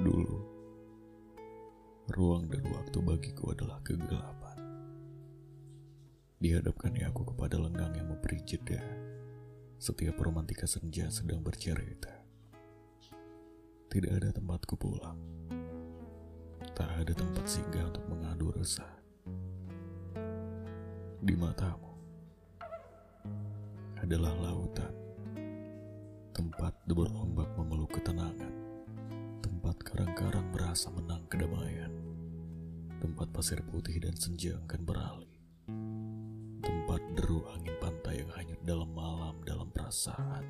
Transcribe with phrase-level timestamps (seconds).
[0.00, 0.38] Dulu,
[2.08, 4.56] ruang dan waktu bagiku adalah kegelapan.
[6.40, 8.80] Dihadapkannya aku kepada lengang yang memberi jeda
[9.76, 12.16] setiap romantika senja sedang bercerita.
[13.92, 15.20] Tidak ada tempatku pulang.
[16.72, 18.96] Tak ada tempat singgah untuk mengadu resah.
[21.20, 21.92] Di matamu
[24.00, 24.96] adalah lautan.
[26.32, 27.52] Tempat debur ombak
[30.70, 31.90] merasa menang kedamaian.
[33.02, 35.34] Tempat pasir putih dan senja akan beralih.
[36.62, 40.46] Tempat deru angin pantai yang hanyut dalam malam dalam perasaan.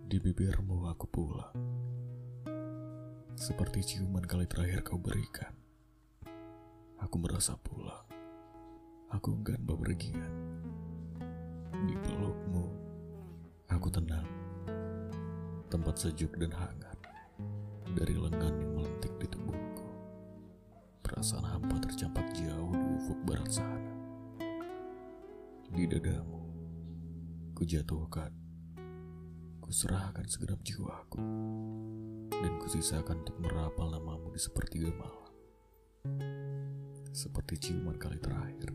[0.00, 1.52] Di bibirmu aku pulang.
[3.36, 5.52] Seperti ciuman kali terakhir kau berikan.
[7.04, 8.08] Aku merasa pulang.
[9.12, 10.32] Aku enggan bepergian.
[11.84, 12.64] Di pelukmu,
[13.68, 14.24] aku tenang.
[15.68, 16.93] Tempat sejuk dan hangat.
[21.14, 23.94] Perasaan hampa tercampak jauh di ufuk barat sana.
[25.70, 26.42] Di dadamu,
[27.54, 28.34] kujatuhkan.
[29.62, 31.22] Kuserahkan segenap jiwaku.
[32.34, 35.30] Dan kusisakan untuk merapal namamu di sepertiga malam.
[37.14, 38.74] Seperti ciuman kali terakhir.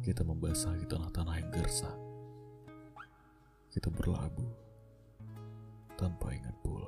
[0.00, 2.00] Kita membasahi tanah-tanah yang gersang.
[3.68, 4.52] Kita berlabuh
[6.00, 6.85] tanpa ingat pulang.